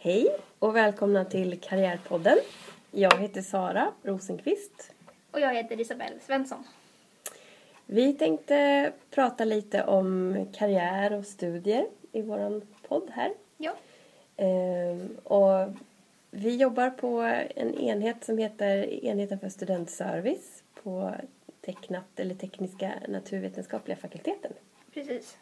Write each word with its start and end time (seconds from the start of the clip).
Hej 0.00 0.28
och 0.58 0.76
välkomna 0.76 1.24
till 1.24 1.60
Karriärpodden. 1.60 2.38
Jag 2.90 3.18
heter 3.18 3.42
Sara 3.42 3.92
Rosenqvist. 4.02 4.92
Och 5.30 5.40
jag 5.40 5.54
heter 5.54 5.80
Isabelle 5.80 6.20
Svensson. 6.20 6.64
Vi 7.86 8.12
tänkte 8.12 8.92
prata 9.10 9.44
lite 9.44 9.84
om 9.84 10.36
karriär 10.52 11.12
och 11.12 11.26
studier 11.26 11.86
i 12.12 12.22
vår 12.22 12.62
podd 12.88 13.10
här. 13.10 13.32
Ja. 13.56 13.74
Ehm, 14.36 15.16
och 15.24 15.74
vi 16.30 16.56
jobbar 16.56 16.90
på 16.90 17.20
en 17.56 17.74
enhet 17.74 18.24
som 18.24 18.38
heter 18.38 19.04
Enheten 19.04 19.38
för 19.38 19.48
studentservice 19.48 20.62
på 20.82 21.14
Tecknat, 21.60 22.20
eller 22.20 22.34
Tekniska 22.34 22.92
naturvetenskapliga 23.08 23.96
fakulteten. 23.96 24.52
Precis. 24.94 25.36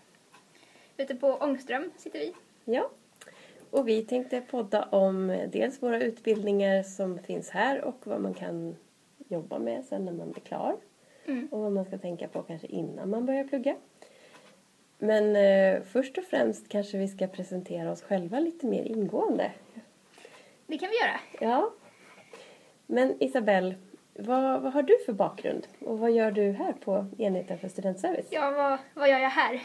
Ute 0.96 1.14
på 1.14 1.34
Ångström 1.34 1.90
sitter 1.98 2.18
vi. 2.18 2.34
Ja. 2.64 2.90
Och 3.76 3.88
vi 3.88 4.02
tänkte 4.02 4.40
podda 4.40 4.82
om 4.82 5.46
dels 5.52 5.82
våra 5.82 6.00
utbildningar 6.00 6.82
som 6.82 7.18
finns 7.18 7.50
här 7.50 7.84
och 7.84 8.06
vad 8.06 8.20
man 8.20 8.34
kan 8.34 8.76
jobba 9.28 9.58
med 9.58 9.84
sen 9.84 10.04
när 10.04 10.12
man 10.12 10.30
blir 10.30 10.42
klar. 10.42 10.76
Mm. 11.26 11.48
Och 11.50 11.60
vad 11.60 11.72
man 11.72 11.84
ska 11.84 11.98
tänka 11.98 12.28
på 12.28 12.42
kanske 12.42 12.66
innan 12.66 13.10
man 13.10 13.26
börjar 13.26 13.44
plugga. 13.44 13.76
Men 14.98 15.36
eh, 15.36 15.82
först 15.82 16.18
och 16.18 16.24
främst 16.24 16.68
kanske 16.68 16.98
vi 16.98 17.08
ska 17.08 17.26
presentera 17.26 17.92
oss 17.92 18.02
själva 18.02 18.40
lite 18.40 18.66
mer 18.66 18.82
ingående. 18.82 19.52
Det 20.66 20.78
kan 20.78 20.88
vi 20.88 20.96
göra. 20.96 21.20
Ja. 21.40 21.70
Men 22.86 23.22
Isabelle, 23.22 23.74
vad, 24.14 24.62
vad 24.62 24.72
har 24.72 24.82
du 24.82 24.98
för 25.06 25.12
bakgrund? 25.12 25.66
Och 25.80 25.98
vad 25.98 26.10
gör 26.10 26.30
du 26.30 26.52
här 26.52 26.72
på 26.72 27.06
enheten 27.18 27.58
för 27.58 27.68
studentservice? 27.68 28.28
Ja, 28.30 28.50
vad, 28.50 28.78
vad 28.94 29.08
gör 29.10 29.18
jag 29.18 29.30
här? 29.30 29.62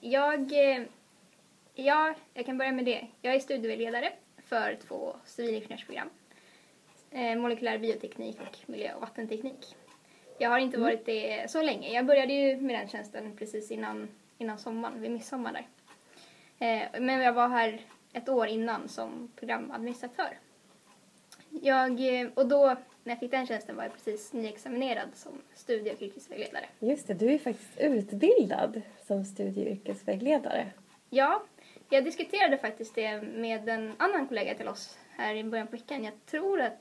Jag, 0.00 0.74
eh, 0.76 0.82
ja, 1.74 2.14
jag 2.34 2.46
kan 2.46 2.58
börja 2.58 2.72
med 2.72 2.84
det. 2.84 3.06
Jag 3.20 3.34
är 3.34 3.40
studievägledare 3.40 4.12
för 4.44 4.78
två 4.88 5.16
civilingenjörsprogram. 5.24 6.10
Eh, 7.10 7.36
molekylär 7.36 7.78
bioteknik 7.78 8.40
och 8.40 8.70
miljö 8.70 8.94
och 8.94 9.00
vattenteknik. 9.00 9.76
Jag 10.38 10.50
har 10.50 10.58
inte 10.58 10.80
varit 10.80 11.06
det 11.06 11.50
så 11.50 11.62
länge. 11.62 11.92
Jag 11.92 12.06
började 12.06 12.32
ju 12.32 12.56
med 12.56 12.80
den 12.80 12.88
tjänsten 12.88 13.36
precis 13.36 13.70
innan, 13.70 14.08
innan 14.38 14.58
sommaren, 14.58 15.00
vid 15.00 15.10
midsommar 15.10 15.52
där. 15.52 15.66
Eh, 16.66 17.00
men 17.00 17.20
jag 17.20 17.32
var 17.32 17.48
här 17.48 17.80
ett 18.12 18.28
år 18.28 18.46
innan 18.46 18.88
som 18.88 19.32
programadministratör. 19.36 20.38
Jag, 21.50 22.20
eh, 22.20 22.28
och 22.34 22.48
då, 22.48 22.66
när 23.04 23.12
jag 23.12 23.18
fick 23.18 23.30
den 23.30 23.46
tjänsten 23.46 23.76
var 23.76 23.82
jag 23.82 23.92
precis 23.92 24.32
nyexaminerad 24.32 25.08
som 25.14 25.32
studie 25.54 25.92
och 25.92 26.02
yrkesvägledare. 26.02 26.64
Just 26.78 27.06
det, 27.06 27.14
du 27.14 27.32
är 27.32 27.38
faktiskt 27.38 27.78
utbildad 27.78 28.82
som 29.06 29.24
studie 29.24 29.64
och 29.64 29.72
yrkesvägledare. 29.72 30.66
Ja, 31.10 31.42
jag 31.92 32.04
diskuterade 32.04 32.58
faktiskt 32.58 32.94
det 32.94 33.22
med 33.22 33.68
en 33.68 33.92
annan 33.96 34.26
kollega 34.28 34.54
till 34.54 34.68
oss 34.68 34.98
här 35.16 35.34
i 35.34 35.44
början 35.44 35.66
på 35.66 35.76
veckan. 35.76 36.04
Jag 36.04 36.26
tror 36.26 36.60
att 36.60 36.78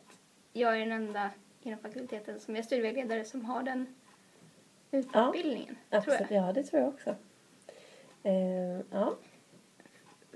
jag 0.53 0.76
är 0.76 0.80
den 0.80 0.92
enda 0.92 1.30
inom 1.62 1.80
fakulteten 1.80 2.40
som 2.40 2.56
är 2.56 2.62
studievägledare 2.62 3.26
som 3.26 3.45
har 3.45 3.64
den 3.64 3.95
utbildningen. 4.92 5.76
tror 5.90 5.98
Absolut, 6.00 6.31
jag. 6.31 6.48
ja 6.48 6.53
det 6.53 6.64
tror 6.64 6.81
jag 6.81 6.90
också. 6.90 7.16
Eh, 8.23 8.80
ja. 8.92 9.16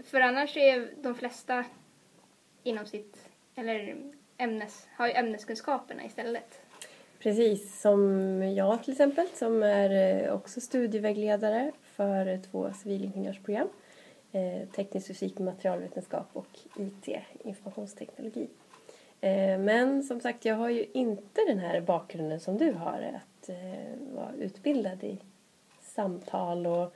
För 0.03 0.21
annars 0.21 0.57
är 0.57 0.89
de 1.01 1.15
flesta 1.15 1.65
inom 2.63 2.85
sitt, 2.85 3.29
eller 3.55 3.97
ämnes, 4.37 4.87
har 4.95 5.07
ju 5.07 5.13
ämneskunskaperna 5.13 6.05
istället. 6.05 6.61
Precis, 7.19 7.81
som 7.81 8.41
jag 8.55 8.83
till 8.83 8.91
exempel 8.91 9.27
som 9.27 9.63
är 9.63 10.23
eh, 10.23 10.33
också 10.33 10.61
studievägledare 10.61 11.71
för 11.83 12.41
två 12.51 12.73
civilingenjörsprogram. 12.73 13.67
Eh, 14.35 14.67
teknisk 14.75 15.07
fysik 15.07 15.39
materialvetenskap 15.39 16.27
och 16.33 16.59
IT, 16.77 17.15
informationsteknologi. 17.43 18.47
Eh, 19.21 19.59
men 19.59 20.03
som 20.03 20.19
sagt, 20.19 20.45
jag 20.45 20.55
har 20.55 20.69
ju 20.69 20.85
inte 20.93 21.41
den 21.47 21.59
här 21.59 21.81
bakgrunden 21.81 22.39
som 22.39 22.57
du 22.57 22.71
har, 22.71 23.15
att 23.15 23.49
eh, 23.49 24.15
vara 24.15 24.33
utbildad 24.39 25.03
i 25.03 25.17
samtal 25.81 26.67
och 26.67 26.93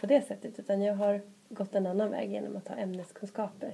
på 0.00 0.06
det 0.06 0.22
sättet, 0.22 0.58
utan 0.58 0.82
jag 0.82 0.94
har 0.94 1.20
gått 1.48 1.74
en 1.74 1.86
annan 1.86 2.10
väg 2.10 2.32
genom 2.32 2.56
att 2.56 2.68
ha 2.68 2.76
ämneskunskaper. 2.76 3.72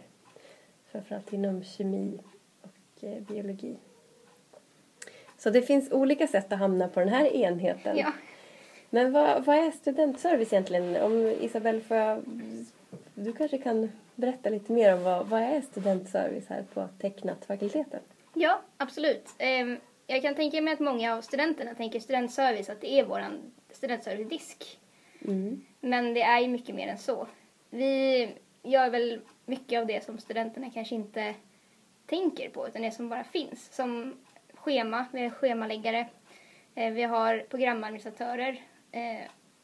Framförallt 0.86 1.32
inom 1.32 1.65
kemi 1.65 2.19
och 2.62 3.04
biologi. 3.28 3.76
Så 5.38 5.50
det 5.50 5.62
finns 5.62 5.92
olika 5.92 6.26
sätt 6.26 6.53
att 6.53 6.59
hamna 6.59 6.88
på 6.88 7.00
den 7.00 7.09
här 7.09 7.36
enheten. 7.36 7.97
Ja. 7.97 8.12
Men 8.91 9.12
vad, 9.12 9.44
vad 9.44 9.56
är 9.56 9.70
studentservice 9.70 10.53
egentligen? 10.53 11.03
Om 11.03 11.34
Isabelle, 11.41 11.81
får 11.81 11.97
jag, 11.97 12.22
du 13.25 13.32
kanske 13.32 13.58
kan 13.58 13.91
berätta 14.14 14.50
lite 14.50 14.72
mer 14.72 14.94
om 14.94 15.03
vad, 15.03 15.26
vad 15.26 15.42
är 15.42 15.60
studentservice 15.60 16.48
här 16.48 16.64
på 16.75 16.88
Tecknat-fakulteten? 16.98 18.00
Ja, 18.34 18.60
absolut. 18.76 19.28
Ehm, 19.38 19.76
Jag 20.06 20.22
kan 20.22 20.34
tänka 20.34 20.60
mig 20.62 20.75
att 20.75 20.81
många 20.81 21.14
av 21.14 21.20
studenterna 21.20 21.75
tänker 21.75 22.00
studentservice, 22.00 22.69
att 22.70 22.80
det 22.80 22.92
är 22.92 23.04
vår 23.04 23.25
studentservice-disk. 23.72 24.78
Mm. 25.25 25.64
Men 25.80 26.14
det 26.14 26.22
är 26.22 26.41
ju 26.41 26.48
mycket 26.48 26.75
mer 26.75 26.88
än 26.88 26.98
så. 26.98 27.26
Vi 27.70 28.28
gör 28.62 28.91
väl 28.91 29.20
mycket 29.47 29.80
av 29.80 29.86
det 29.86 30.04
som 30.04 30.19
studenterna 30.19 30.70
kanske 30.70 30.94
inte 30.94 31.34
tänker 32.06 32.48
på, 32.48 32.69
utan 32.69 32.82
det 32.82 32.91
som 32.91 33.09
bara 33.09 33.25
finns. 33.25 33.75
Som 33.75 34.16
schema, 34.54 35.06
vi 35.12 35.22
har 35.22 35.30
schemaläggare, 35.30 36.06
eh, 36.75 36.92
vi 36.92 37.03
har 37.03 37.47
programadministratörer 37.50 38.60
eh, 38.92 39.20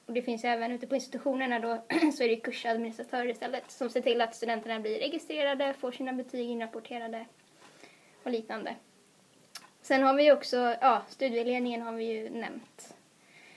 och 0.06 0.12
det 0.12 0.22
finns 0.22 0.44
även 0.44 0.72
ute 0.72 0.86
på 0.86 0.94
institutionerna 0.94 1.58
då 1.58 1.82
så 2.12 2.22
är 2.22 2.28
det 2.28 2.36
kursadministratörer 2.36 3.28
istället 3.28 3.70
som 3.70 3.90
ser 3.90 4.00
till 4.00 4.20
att 4.20 4.34
studenterna 4.34 4.80
blir 4.80 4.98
registrerade, 4.98 5.74
får 5.74 5.92
sina 5.92 6.12
betyg 6.12 6.50
inrapporterade 6.50 7.26
och 8.22 8.30
liknande. 8.30 8.74
Sen 9.82 10.02
har 10.02 10.14
vi 10.14 10.24
ju 10.24 10.32
också, 10.32 10.76
ja, 10.80 11.02
studieledningen 11.08 11.82
har 11.82 11.92
vi 11.92 12.04
ju 12.04 12.30
nämnt. 12.30 12.94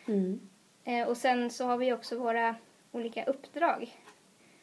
Mm. 0.08 0.40
Eh, 0.84 1.08
och 1.08 1.18
sen 1.18 1.50
så 1.50 1.66
har 1.66 1.78
vi 1.78 1.94
också 1.94 2.18
våra 2.18 2.56
olika 2.92 3.26
uppdrag. 3.26 3.96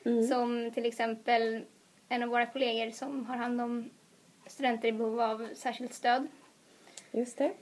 Mm. 0.04 0.22
Som 0.22 0.70
till 0.74 0.86
exempel 0.86 1.64
en 2.08 2.22
av 2.22 2.28
våra 2.28 2.46
kollegor 2.46 2.90
som 2.90 3.26
har 3.26 3.36
hand 3.36 3.60
om 3.60 3.90
studenter 4.46 4.88
i 4.88 4.92
behov 4.92 5.20
av 5.20 5.48
särskilt 5.54 5.94
stöd. 5.94 6.26
Just 7.12 7.38
det. 7.38 7.52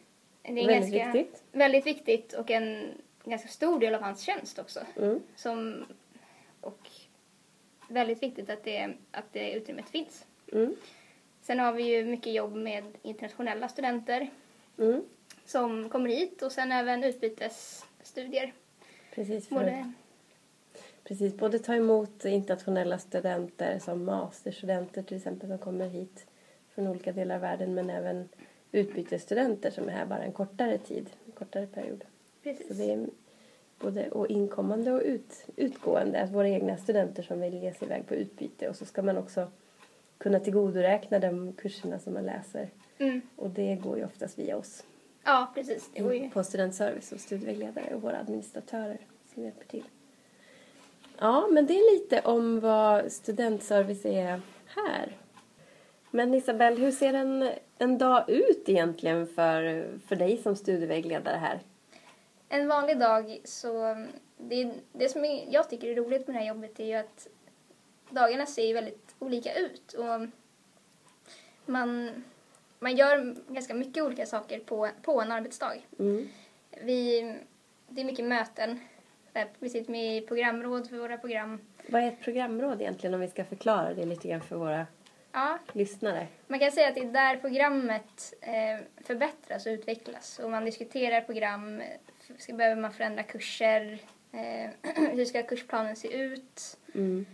Det 0.43 0.49
är 0.49 0.55
Väldigt 0.55 0.95
ganska, 0.95 1.13
viktigt. 1.13 1.43
Väldigt 1.53 1.87
viktigt 1.87 2.33
och 2.33 2.51
en 2.51 2.95
ganska 3.25 3.49
stor 3.49 3.81
del 3.81 3.95
av 3.95 4.03
hans 4.03 4.21
tjänst 4.21 4.59
också. 4.59 4.81
Mm. 4.97 5.23
Som, 5.37 5.85
och 6.61 6.91
väldigt 7.89 8.23
viktigt 8.23 8.51
att 8.51 8.65
det, 8.65 8.95
att 9.11 9.33
det 9.33 9.53
utrymmet 9.53 9.89
finns. 9.89 10.25
Mm. 10.53 10.77
Sen 11.43 11.59
har 11.59 11.73
vi 11.73 11.83
ju 11.83 12.05
mycket 12.05 12.33
jobb 12.33 12.57
med 12.57 12.85
internationella 13.03 13.69
studenter 13.69 14.31
Mm. 14.79 15.03
som 15.45 15.89
kommer 15.89 16.11
hit 16.11 16.43
och 16.43 16.53
sen 16.53 16.73
även 16.73 17.05
utbytesstudier. 17.05 18.53
Precis, 19.15 19.49
för, 19.49 19.57
Både, 19.57 19.93
precis, 21.05 21.35
både 21.37 21.59
ta 21.59 21.75
emot 21.75 22.25
internationella 22.25 22.99
studenter 22.99 23.79
som 23.79 24.05
masterstudenter 24.05 25.03
till 25.03 25.17
exempel 25.17 25.49
som 25.49 25.59
kommer 25.59 25.89
hit 25.89 26.27
från 26.75 26.87
olika 26.87 27.13
delar 27.13 27.35
av 27.35 27.41
världen 27.41 27.75
men 27.75 27.91
även 27.91 28.29
utbytesstudenter 28.73 29.71
som 29.71 29.89
är 29.89 29.93
här 29.93 30.07
bara 30.07 30.23
en 30.23 30.33
kortare 30.33 30.79
tid, 30.79 31.11
en 31.27 31.33
kortare 31.33 31.67
period. 31.67 32.05
Precis. 32.45 32.69
Så 32.69 32.75
det 32.75 32.93
är 32.93 33.07
både 33.79 34.11
och 34.11 34.27
inkommande 34.27 34.93
och 34.93 35.03
ut, 35.05 35.47
utgående, 35.57 36.21
att 36.23 36.31
våra 36.31 36.49
egna 36.49 36.77
studenter 36.77 37.23
som 37.23 37.41
vill 37.41 37.55
ge 37.63 37.73
sig 37.75 37.87
iväg 37.89 38.07
på 38.07 38.15
utbyte 38.15 38.69
och 38.69 38.77
så 38.77 38.85
ska 38.85 39.03
man 39.03 39.19
också 39.19 39.51
kunna 40.19 40.41
tillgodoräkna 40.41 41.19
de 41.19 41.53
kurserna 41.53 41.99
som 41.99 42.15
man 42.15 42.25
läser 42.27 42.69
Mm. 42.99 43.21
och 43.37 43.51
det 43.51 43.75
går 43.75 43.99
ju 43.99 44.05
oftast 44.05 44.39
via 44.39 44.57
oss 44.57 44.85
Ja, 45.25 45.53
precis. 45.55 45.91
Det 45.95 46.03
var 46.03 46.13
ju... 46.13 46.31
på 46.31 46.45
studentservice 46.45 47.13
och 47.13 47.21
studievägledare 47.21 47.95
och 47.95 48.03
våra 48.03 48.19
administratörer 48.19 48.99
som 49.35 49.43
hjälper 49.43 49.65
till. 49.65 49.85
Ja, 51.19 51.49
men 51.51 51.67
det 51.67 51.75
är 51.79 51.95
lite 51.95 52.21
om 52.21 52.61
vad 52.61 53.13
studentservice 53.13 54.05
är 54.07 54.41
här. 54.67 55.17
Men 56.11 56.35
Isabelle, 56.35 56.81
hur 56.81 56.91
ser 56.91 57.15
en, 57.15 57.51
en 57.79 57.99
dag 57.99 58.31
ut 58.31 58.69
egentligen 58.69 59.27
för, 59.27 59.87
för 60.07 60.17
dig 60.17 60.37
som 60.37 60.57
studievägledare 60.57 61.37
här? 61.37 61.61
En 62.49 62.69
vanlig 62.69 62.99
dag 62.99 63.41
så, 63.45 64.07
det, 64.37 64.73
det 64.93 65.09
som 65.09 65.25
jag 65.51 65.71
tycker 65.71 65.89
är 65.89 65.95
roligt 65.95 66.27
med 66.27 66.37
det 66.37 66.41
här 66.41 66.49
jobbet 66.49 66.81
är 66.81 66.85
ju 66.85 66.95
att 66.95 67.29
dagarna 68.11 68.47
ser 68.47 68.75
väldigt 68.75 69.15
olika 69.19 69.55
ut 69.55 69.93
och 69.93 70.29
man, 71.67 72.11
man 72.79 72.97
gör 72.97 73.37
ganska 73.49 73.75
mycket 73.75 74.05
olika 74.05 74.27
saker 74.27 74.59
på, 74.61 74.89
på 75.03 75.21
en 75.21 75.33
arbetsdag. 75.33 75.75
Mm. 75.99 76.29
Vi, 76.83 77.35
det 77.89 78.01
är 78.01 78.05
mycket 78.05 78.25
möten, 78.25 78.81
Eh, 79.35 79.47
vi 79.59 79.69
sitter 79.69 79.91
med 79.93 80.17
i 80.17 80.21
programråd 80.21 80.89
för 80.91 80.97
våra 80.97 81.19
program. 81.19 81.61
Vad 81.89 82.03
är 82.03 82.09
ett 82.09 82.21
programråd 82.21 82.81
egentligen 82.81 83.15
om 83.15 83.21
vi 83.21 83.29
ska 83.29 83.45
förklara 83.45 83.95
det 83.95 84.05
lite 84.05 84.29
grann 84.29 84.41
för 84.41 84.57
våra 84.57 84.87
Ja, 85.33 85.59
lyssnare? 85.73 86.27
man 86.47 86.59
kan 86.59 86.73
säga 86.73 86.89
att 86.89 86.95
det 86.95 87.01
är 87.01 87.13
där 87.13 87.37
programmet 87.37 88.35
eh, 88.41 89.05
förbättras 89.05 89.67
och 89.67 89.71
utvecklas 89.71 90.39
och 90.39 90.51
man 90.51 90.65
diskuterar 90.65 91.21
program, 91.21 91.83
ska, 92.39 92.55
behöver 92.55 92.83
man 92.83 92.93
förändra 92.93 93.23
kurser, 93.23 93.99
eh, 94.33 94.71
hur 95.13 95.25
ska 95.25 95.43
kursplanen 95.43 95.97
se 95.97 96.13
ut? 96.17 96.77
Mm. 96.95 97.27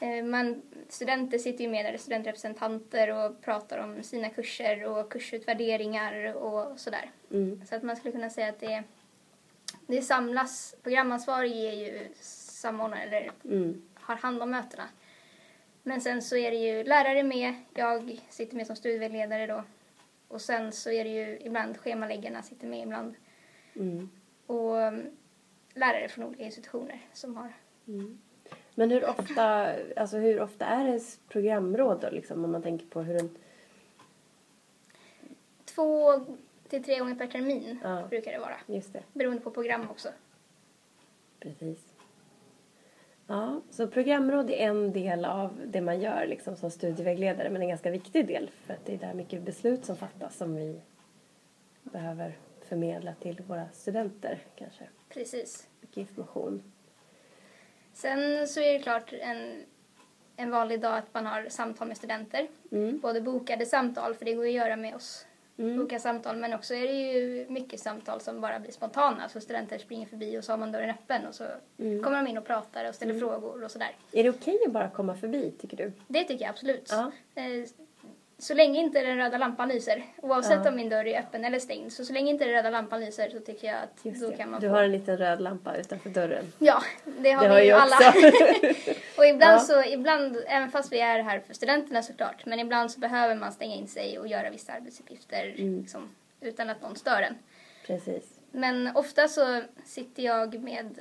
Eh, 0.00 0.24
Man, 0.24 0.62
studenter 0.88 1.38
sitter 1.38 1.64
ju 1.64 1.70
med 1.70 1.84
där, 1.84 1.96
studentrepresentanter 1.98 3.08
och 3.14 3.40
pratar 3.42 3.78
om 3.78 4.02
sina 4.02 4.30
kurser 4.30 4.84
och 4.84 5.12
kursutvärderingar 5.12 6.34
och 6.34 6.80
sådär. 6.80 7.10
Mm. 7.30 7.66
Så 7.66 7.74
att 7.74 7.82
man 7.82 7.96
skulle 7.96 8.12
kunna 8.12 8.30
säga 8.30 8.48
att 8.48 8.60
det, 8.60 8.82
det 9.86 10.02
samlas, 10.02 10.74
programansvarig 10.82 11.52
är 11.64 11.72
ju 11.72 12.08
samordnare 12.20 13.02
eller 13.02 13.30
Mm. 13.44 13.82
har 13.94 14.16
hand 14.16 14.42
om 14.42 14.50
mötena. 14.50 14.88
Men 15.82 16.00
sen 16.00 16.22
så 16.22 16.36
är 16.36 16.50
det 16.50 16.56
ju 16.56 16.84
lärare 16.84 17.22
med, 17.22 17.54
jag 17.74 18.20
sitter 18.28 18.56
med 18.56 18.66
som 18.66 18.76
studievägledare 18.76 19.46
då. 19.46 19.64
Och 20.28 20.40
sen 20.40 20.72
så 20.72 20.90
är 20.90 21.04
det 21.04 21.10
ju 21.10 21.38
ibland 21.40 21.76
schemaläggarna 21.78 22.42
sitter 22.42 22.66
med 22.66 22.82
ibland. 22.82 23.14
Mm. 23.76 24.08
Och 24.46 24.72
um, 24.74 25.06
lärare 25.74 26.08
från 26.08 26.24
olika 26.24 26.42
institutioner 26.44 27.00
som 27.12 27.36
har. 27.36 27.52
Mm. 27.88 28.18
Men 28.74 28.90
hur 28.90 29.08
ofta, 29.08 29.74
alltså 29.96 30.16
hur 30.16 30.40
ofta 30.40 30.64
är 30.64 30.84
det 30.92 31.00
programråd 31.28 32.00
då, 32.00 32.10
liksom, 32.10 32.44
om 32.44 32.52
man 32.52 32.62
tänker 32.62 32.86
på 32.86 33.02
hur 33.02 33.16
en... 33.20 33.30
Två 35.64 36.12
till 36.68 36.84
tre 36.84 36.98
gånger 36.98 37.14
per 37.14 37.26
termin 37.26 37.78
Ja. 37.82 38.06
brukar 38.10 38.32
det 38.32 38.38
vara. 38.38 38.56
Just 38.66 38.92
det, 38.92 39.02
Beroende 39.12 39.42
på 39.42 39.50
program 39.50 39.90
också. 39.90 40.08
precis. 41.40 41.92
Ja, 43.26 43.60
så 43.70 43.86
programråd 43.88 44.50
är 44.50 44.54
en 44.56 44.92
del 44.92 45.24
av 45.24 45.60
det 45.66 45.80
man 45.80 46.00
gör 46.00 46.26
liksom, 46.26 46.56
som 46.56 46.70
studievägledare, 46.70 47.50
men 47.50 47.62
en 47.62 47.68
ganska 47.68 47.90
viktig 47.90 48.26
del 48.26 48.50
för 48.66 48.74
att 48.74 48.84
det 48.86 48.94
är 48.94 48.98
där 48.98 49.14
mycket 49.14 49.42
beslut 49.42 49.84
som 49.84 49.96
fattas 49.96 50.36
som 50.36 50.54
vi 50.54 50.80
behöver 51.82 52.38
förmedla 52.68 53.14
till 53.14 53.40
våra 53.46 53.68
studenter 53.72 54.38
kanske. 54.56 54.84
Precis. 55.08 55.68
Mycket 55.80 55.96
information. 55.96 56.62
Sen 57.92 58.48
så 58.48 58.60
är 58.60 58.72
det 58.72 58.78
klart 58.78 59.12
en, 59.12 59.62
en 60.36 60.50
vanlig 60.50 60.80
dag 60.80 60.98
att 60.98 61.14
man 61.14 61.26
har 61.26 61.46
samtal 61.48 61.88
med 61.88 61.96
studenter. 61.96 62.48
Mm. 62.72 62.98
Både 62.98 63.20
bokade 63.20 63.66
samtal, 63.66 64.14
för 64.14 64.24
det 64.24 64.32
går 64.34 64.46
ju 64.46 64.50
att 64.60 64.66
göra 64.66 64.76
med 64.76 64.94
oss. 64.94 65.26
Mm. 65.58 65.76
Boka 65.78 65.98
samtal, 65.98 66.36
men 66.36 66.52
också 66.52 66.74
är 66.74 66.86
det 66.86 66.92
ju 67.12 67.46
mycket 67.48 67.80
samtal 67.80 68.20
som 68.20 68.40
bara 68.40 68.60
blir 68.60 68.72
spontana. 68.72 69.28
Så 69.28 69.40
studenter 69.40 69.78
springer 69.78 70.06
förbi 70.06 70.38
och 70.38 70.44
så 70.44 70.52
har 70.52 70.58
man 70.58 70.72
dörren 70.72 70.90
öppen 70.90 71.26
och 71.26 71.34
så 71.34 71.44
Mm. 71.78 72.02
kommer 72.02 72.16
de 72.24 72.30
in 72.30 72.38
och 72.38 72.44
pratar 72.46 72.88
och 72.88 72.94
ställer 72.94 73.18
frågor 73.18 73.64
och 73.64 73.70
sådär. 73.70 73.96
Är 74.12 74.22
det 74.24 74.30
okej 74.30 74.58
att 74.66 74.72
bara 74.72 74.90
komma 74.90 75.14
förbi, 75.16 75.50
tycker 75.60 75.76
du? 75.76 75.92
Det 76.08 76.24
tycker 76.24 76.44
jag 76.44 76.50
absolut. 76.50 76.88
Ja. 76.90 77.12
Så 78.38 78.54
länge 78.54 78.80
inte 78.80 79.00
den 79.02 79.16
röda 79.16 79.38
lampan 79.38 79.68
lyser, 79.68 80.04
oavsett 80.22 80.60
Ja. 80.64 80.68
om 80.70 80.76
min 80.76 80.88
dörr 80.88 81.06
är 81.06 81.20
öppen 81.20 81.44
eller 81.44 81.58
stängd, 81.58 81.92
så 81.92 82.04
så 82.04 82.12
länge 82.12 82.30
inte 82.30 82.44
den 82.44 82.52
röda 82.54 82.70
lampan 82.70 83.00
lyser 83.00 83.30
så 83.30 83.40
tycker 83.40 83.66
jag 83.68 83.76
att 83.76 83.98
Just 84.02 84.20
då 84.22 84.30
det. 84.30 84.36
kan 84.36 84.50
man 84.50 84.60
Du 84.60 84.68
få... 84.68 84.74
har 84.74 84.82
en 84.82 84.92
liten 84.92 85.16
röd 85.18 85.40
lampa 85.40 85.76
utanför 85.76 86.10
dörren. 86.10 86.52
Ja, 86.58 86.82
det 87.18 87.32
har 87.32 87.42
Det 87.42 87.48
vi 87.48 87.54
har 87.54 87.60
ju 87.60 87.72
alla. 87.72 87.96
och 89.18 89.26
ibland 89.26 89.54
Ja. 89.54 89.58
så, 89.58 89.84
ibland, 89.84 90.36
även 90.46 90.70
fast 90.70 90.92
vi 90.92 91.00
är 91.00 91.22
här 91.22 91.40
för 91.40 91.54
studenterna 91.54 92.02
såklart, 92.02 92.46
men 92.46 92.60
ibland 92.60 92.90
så 92.90 93.00
behöver 93.00 93.34
man 93.34 93.52
stänga 93.52 93.74
in 93.74 93.88
sig 93.88 94.18
och 94.18 94.28
göra 94.28 94.50
vissa 94.50 94.72
arbetsuppgifter 94.72 95.54
Mm. 95.58 95.78
liksom, 95.80 96.08
utan 96.40 96.70
att 96.70 96.82
någon 96.82 96.96
stör 96.96 97.22
en. 97.22 97.34
Precis. 97.86 98.40
Men 98.50 98.96
ofta 98.96 99.28
så 99.28 99.62
sitter 99.84 100.22
jag 100.22 100.62
med, 100.62 100.98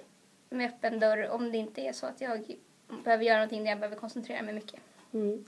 med 0.49 0.67
öppen 0.69 0.99
dörr 0.99 1.29
om 1.29 1.51
det 1.51 1.57
inte 1.57 1.81
är 1.81 1.93
så 1.93 2.05
att 2.05 2.21
jag 2.21 2.55
behöver 3.03 3.23
göra 3.23 3.37
någonting 3.37 3.63
där 3.63 3.69
jag 3.71 3.79
behöver 3.79 3.97
koncentrera 3.97 4.41
mig 4.41 4.53
mycket. 4.53 4.79
Mm. 5.13 5.45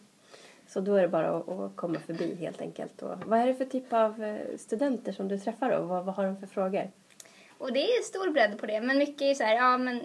Så 0.68 0.80
då 0.82 0.96
är 0.96 1.02
det 1.02 1.08
bara 1.08 1.38
att, 1.38 1.76
komma 1.76 2.00
förbi 2.00 2.36
helt 2.36 2.62
enkelt. 2.62 3.02
Och 3.02 3.24
vad 3.26 3.40
är 3.40 3.48
det 3.48 3.56
för 3.56 3.66
typ 3.66 3.94
av 3.94 4.24
eh, 4.24 4.58
studenter 4.58 5.12
som 5.12 5.28
du 5.28 5.40
träffar 5.40 5.72
då? 5.72 5.82
Vad, 5.82 6.06
vad 6.06 6.16
har 6.16 6.26
de 6.26 6.38
för 6.38 6.48
frågor? 6.48 6.92
Och 7.58 7.74
det 7.74 7.80
är 7.80 8.02
stor 8.02 8.32
bredd 8.32 8.60
på 8.60 8.66
det, 8.66 8.82
men 8.82 8.98
mycket 8.98 9.22
är 9.22 9.34
så 9.34 9.44
här, 9.44 9.56
ja 9.56 9.78
men 9.78 10.02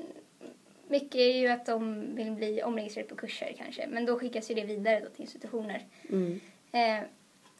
mycket 0.88 1.14
är 1.14 1.38
ju 1.38 1.48
att 1.48 1.66
de 1.66 2.06
vill 2.14 2.32
bli 2.32 2.62
omregistrerade 2.62 3.08
på 3.08 3.16
kurser 3.16 3.54
kanske, 3.58 3.86
men 3.86 4.06
då 4.06 4.18
skickas 4.18 4.50
ju 4.50 4.54
det 4.54 4.64
vidare 4.64 5.00
då 5.00 5.08
till 5.08 5.20
institutioner. 5.22 5.86
Mm. 6.08 6.40
Eh, 6.72 7.08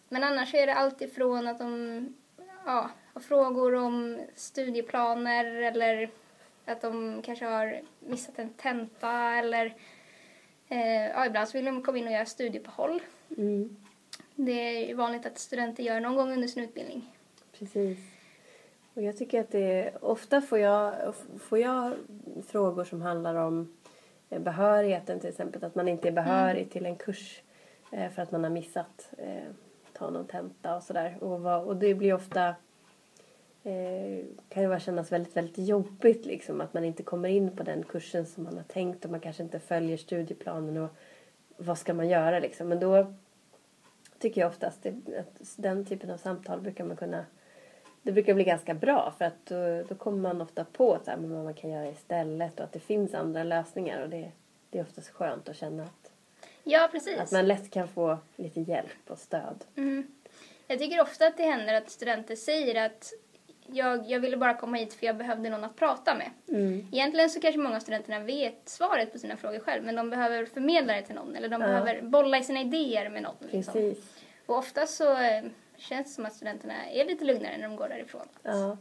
men 0.09 0.25
annars 0.25 0.55
är 0.55 0.67
det 0.67 0.75
allt 0.75 1.03
ifrån 1.03 1.49
att 1.49 1.59
de 1.59 2.15
ja, 2.67 2.91
har 3.15 3.21
frågor 3.21 3.75
om 3.75 4.21
studieplaner 4.35 5.45
eller 5.45 6.11
att 6.65 6.81
de 6.81 7.23
kanske 7.23 7.45
har 7.45 7.81
missat 8.01 8.39
en 8.39 8.49
tenta 8.49 9.13
eller 9.13 9.75
eh, 10.73 11.07
ja, 11.09 11.27
ibland 11.27 11.49
så 11.49 11.59
vill 11.59 11.65
de 11.65 11.83
komma 11.83 11.99
in 11.99 12.07
och 12.07 12.13
göra 12.13 12.27
studieuppehåll. 12.27 13.01
Mm. 13.37 13.77
Det 14.35 14.53
är 14.53 14.89
ju 14.89 14.95
vanligt 14.95 15.27
att 15.27 15.39
studenter 15.39 15.83
gör 15.83 16.01
någon 16.01 16.17
gång 16.17 16.33
under 16.33 16.49
sin 16.49 16.65
utbildning. 16.65 17.11
Precis. 17.59 17.99
Och 18.95 19.03
jag 19.03 19.17
tycker 19.17 19.41
att 19.41 19.51
det 19.51 19.93
ofta 20.01 20.41
får 20.41 20.59
jag, 20.59 21.15
får 21.41 21.59
jag 21.59 21.95
frågor 22.47 22.85
som 22.85 23.03
handlar 23.03 23.35
om 23.35 23.77
eh, 24.31 24.41
behörigheten 24.41 25.21
till 25.21 25.29
exempel. 25.29 25.65
Att 25.65 25.75
man 25.75 25.89
inte 25.89 26.09
är 26.09 26.13
behörig 26.13 26.71
till 26.71 26.87
en 26.87 26.97
kurs 26.97 27.43
eh, 27.93 28.11
för 28.11 28.23
att 28.23 28.33
man 28.33 28.45
har 28.45 28.51
missat 28.51 29.13
eh, 29.19 29.53
ta 29.93 30.11
någon 30.11 30.27
tenta 30.27 30.77
och 30.77 30.83
sådär. 30.83 31.17
Och, 31.21 31.67
och 31.67 31.77
det 31.77 31.95
blir 31.95 32.15
ofta 32.15 32.55
eh, 33.65 34.25
kan 34.49 34.63
ju 34.63 34.69
bara 34.69 34.81
kännas 34.81 35.13
väldigt, 35.13 35.37
väldigt 35.37 35.69
jobbigt 35.69 36.27
liksom 36.27 36.61
att 36.61 36.75
man 36.75 36.85
inte 36.85 37.03
kommer 37.03 37.29
in 37.29 37.57
på 37.57 37.63
den 37.63 37.83
kursen 37.83 38.27
som 38.27 38.45
man 38.45 38.57
har 38.57 38.65
tänkt 38.65 39.05
och 39.05 39.11
man 39.11 39.21
kanske 39.21 39.43
inte 39.43 39.61
följer 39.61 39.97
studieplanen 39.97 40.77
och 40.77 40.91
vad 41.57 41.79
ska 41.79 41.95
man 41.95 42.09
göra 42.09 42.39
liksom. 42.39 42.69
Men 42.69 42.81
då 42.81 43.15
tycker 44.19 44.41
jag 44.41 44.49
oftast 44.49 44.83
det, 44.83 45.19
att 45.19 45.55
den 45.57 45.85
typen 45.85 46.11
av 46.11 46.17
samtal 46.17 46.61
brukar 46.61 46.85
man 46.85 46.97
kunna 46.97 47.25
det 48.03 48.13
brukar 48.13 48.35
bli 48.35 48.45
ganska 48.45 48.75
bra 48.75 49.15
för 49.19 49.25
att 49.25 49.47
då, 49.47 49.83
då 49.89 49.95
kommer 49.95 50.19
man 50.19 50.41
ofta 50.41 50.65
på 50.65 50.99
så 51.05 51.11
här, 51.11 51.19
vad 51.19 51.45
man 51.45 51.55
kan 51.55 51.71
göra 51.71 51.89
istället 51.89 52.59
och 52.59 52.65
att 52.65 52.73
det 52.73 52.81
finns 52.81 53.15
andra 53.15 53.45
lösningar 53.45 54.03
och 54.03 54.09
det, 54.09 54.31
det 54.71 54.79
är 54.79 54.83
oftast 54.83 55.09
skönt 55.09 55.49
att 55.49 55.57
känna 55.57 55.83
att, 55.83 56.13
Ja, 56.65 56.89
precis. 56.93 57.19
att 57.19 57.33
man 57.33 57.49
lätt 57.49 57.71
kan 57.71 57.89
få 57.89 58.19
lite 58.37 58.61
hjälp 58.61 59.11
och 59.11 59.19
stöd. 59.19 59.65
Mm. 59.77 60.07
Jag 60.67 60.79
tycker 60.79 61.01
ofta 61.01 61.27
att 61.27 61.37
det 61.37 61.43
händer 61.43 61.75
att 61.75 61.91
studenter 61.91 62.37
säger 62.37 62.87
att 62.87 63.13
jag, 63.73 64.11
jag 64.11 64.21
ville 64.21 64.37
bara 64.37 64.55
komma 64.55 64.77
hit 64.77 64.95
för 64.95 65.07
jag 65.07 65.17
behövde 65.17 65.51
någon 65.51 65.65
att 65.65 65.77
prata 65.77 66.15
med. 66.15 66.31
Mm. 66.49 66.87
Egentligen 66.93 67.31
så 67.31 67.41
kanske 67.41 67.61
många 67.61 67.77
av 67.77 67.81
studenterna 67.81 68.21
vet 68.21 68.63
svaret 68.65 69.13
på 69.13 69.19
sina 69.19 69.37
frågor 69.37 69.59
själv 69.59 69.85
men 69.85 69.95
de 69.95 70.11
behöver 70.11 70.45
förmedla 70.47 70.93
det 70.95 71.03
till 71.03 71.15
någon 71.15 71.37
eller 71.37 71.49
de 71.49 71.61
Ja. 71.61 71.67
behöver 71.69 72.03
bolla 72.03 72.39
i 72.39 72.43
sina 72.45 72.61
idéer 72.61 73.09
med 73.11 73.23
någon. 73.23 73.35
Liksom. 73.51 73.73
Precis. 73.73 74.05
Och 74.47 74.57
ofta 74.59 74.87
så 74.87 75.13
eh, 75.13 75.43
känns 75.77 76.07
det 76.07 76.13
som 76.15 76.27
att 76.27 76.33
studenterna 76.33 76.75
är 76.93 77.05
lite 77.05 77.25
lugnare 77.25 77.57
när 77.59 77.69
de 77.69 77.77
går 77.77 77.89
därifrån. 77.89 78.27
Ja, 78.43 78.77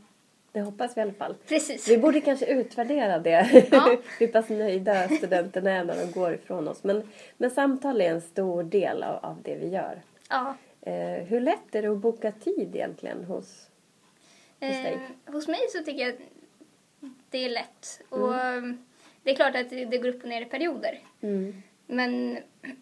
det 0.52 0.62
hoppas 0.62 0.98
vi 0.98 1.00
i 1.00 1.04
alla 1.04 1.14
fall. 1.14 1.36
Precis. 1.48 1.90
Vi 1.90 1.98
borde 1.98 2.22
kanske 2.22 2.46
utvärdera 2.46 3.20
det. 3.20 3.66
Ja. 3.72 3.96
Hur 4.20 4.28
pass 4.28 4.50
nöjda 4.50 5.08
studenterna 5.08 5.72
är 5.72 5.84
när 5.84 5.96
de 6.06 6.12
går 6.12 6.34
ifrån 6.34 6.68
oss. 6.68 6.84
Men, 6.84 7.10
men 7.38 7.52
samtal 7.52 8.02
är 8.02 8.10
en 8.10 8.22
stor 8.22 8.64
del 8.64 9.04
av, 9.04 9.26
av 9.26 9.42
det 9.44 9.56
vi 9.56 9.68
gör. 9.68 10.02
Ja. 10.30 10.56
Eh, 10.82 11.24
hur 11.24 11.40
lätt 11.40 11.76
är 11.76 11.82
det 11.82 11.88
att 11.88 11.98
boka 11.98 12.32
tid 12.32 12.76
egentligen 12.76 13.24
hos, 13.24 13.70
hos 14.68 14.78
dig? 14.78 14.94
Eh, 15.26 15.34
hos 15.34 15.48
mig 15.48 15.60
så 15.70 15.84
tycker 15.84 16.02
jag 16.02 16.10
att 16.10 16.20
det 17.30 17.38
är 17.46 17.50
lätt. 17.50 18.02
Och 18.10 18.36
eh, 18.36 18.62
det 19.24 19.32
är 19.32 19.36
klart 19.36 19.56
att 19.56 19.70
det, 19.70 19.86
det 19.86 19.98
går 19.98 20.10
upp 20.10 20.24
och 20.24 20.30
ner 20.30 20.42
i 20.42 20.46
perioder. 20.46 21.00
Mm. 21.22 21.62
Men 21.88 22.38